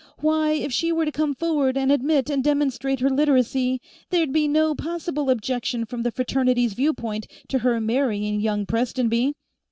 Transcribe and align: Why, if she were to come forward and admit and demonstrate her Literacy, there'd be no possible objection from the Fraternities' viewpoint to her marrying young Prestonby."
Why, 0.17 0.53
if 0.53 0.73
she 0.73 0.91
were 0.91 1.05
to 1.05 1.11
come 1.11 1.35
forward 1.35 1.77
and 1.77 1.91
admit 1.91 2.31
and 2.31 2.43
demonstrate 2.43 3.01
her 3.01 3.09
Literacy, 3.11 3.79
there'd 4.09 4.33
be 4.33 4.47
no 4.47 4.73
possible 4.73 5.29
objection 5.29 5.85
from 5.85 6.01
the 6.01 6.09
Fraternities' 6.09 6.73
viewpoint 6.73 7.27
to 7.49 7.59
her 7.59 7.79
marrying 7.79 8.39
young 8.39 8.65
Prestonby." 8.65 9.35